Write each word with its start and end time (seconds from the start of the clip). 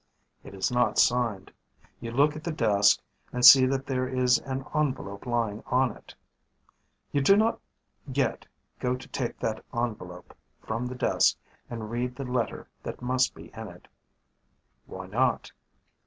It 0.43 0.55
is 0.55 0.71
not 0.71 0.97
signed. 0.97 1.51
You 1.99 2.09
look 2.11 2.35
at 2.35 2.43
the 2.43 2.51
desk 2.51 3.01
and 3.31 3.45
see 3.45 3.67
that 3.67 3.85
there 3.85 4.07
is 4.07 4.39
an 4.39 4.65
envelope 4.73 5.27
lying 5.27 5.61
on 5.67 5.91
it. 5.95 6.15
You 7.11 7.21
do 7.21 7.37
not 7.37 7.59
yet 8.11 8.47
go 8.79 8.95
to 8.95 9.07
take 9.09 9.37
that 9.41 9.63
envelope 9.71 10.35
from 10.59 10.87
the 10.87 10.95
desk 10.95 11.37
and 11.69 11.91
read 11.91 12.15
the 12.15 12.25
letter 12.25 12.67
that 12.81 13.03
must 13.03 13.35
be 13.35 13.51
in 13.53 13.67
it. 13.67 13.87
Why 14.87 15.05
not? 15.05 15.51